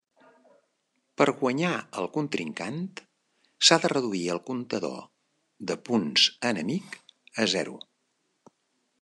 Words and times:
Per 1.21 1.25
guanyar 1.41 1.73
el 2.03 2.07
contrincant 2.15 2.79
s'ha 3.69 3.77
de 3.83 3.91
reduir 3.93 4.23
el 4.35 4.41
comptador 4.47 4.97
de 5.73 5.75
punts 5.91 6.25
enemic 6.53 6.97
a 7.45 7.47
zero. 7.53 7.77